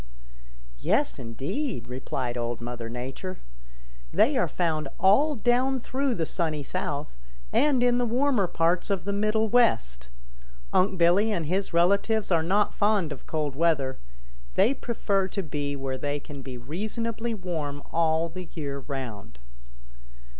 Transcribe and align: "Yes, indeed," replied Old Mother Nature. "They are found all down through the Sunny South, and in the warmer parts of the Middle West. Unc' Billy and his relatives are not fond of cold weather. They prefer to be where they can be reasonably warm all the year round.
"Yes, 0.79 1.19
indeed," 1.19 1.87
replied 1.87 2.35
Old 2.35 2.59
Mother 2.59 2.89
Nature. 2.89 3.37
"They 4.11 4.35
are 4.35 4.47
found 4.47 4.87
all 4.99 5.35
down 5.35 5.79
through 5.79 6.15
the 6.15 6.25
Sunny 6.25 6.63
South, 6.63 7.15
and 7.53 7.83
in 7.83 7.99
the 7.99 8.05
warmer 8.07 8.47
parts 8.47 8.89
of 8.89 9.03
the 9.05 9.13
Middle 9.13 9.47
West. 9.47 10.09
Unc' 10.73 10.97
Billy 10.97 11.31
and 11.31 11.45
his 11.45 11.71
relatives 11.71 12.31
are 12.31 12.41
not 12.41 12.73
fond 12.73 13.11
of 13.11 13.27
cold 13.27 13.55
weather. 13.55 13.99
They 14.55 14.73
prefer 14.73 15.27
to 15.27 15.43
be 15.43 15.75
where 15.75 15.99
they 15.99 16.19
can 16.19 16.41
be 16.41 16.57
reasonably 16.57 17.35
warm 17.35 17.83
all 17.91 18.27
the 18.27 18.49
year 18.55 18.79
round. 18.79 19.37